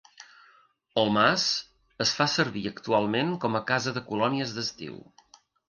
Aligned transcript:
El 1.01 1.11
mas 1.17 1.43
es 2.07 2.15
fa 2.21 2.27
servir 2.37 2.65
actualment 2.71 3.31
com 3.47 3.61
a 3.61 3.65
casa 3.75 3.97
de 4.01 4.07
colònies 4.11 4.59
d'estiu. 4.59 5.01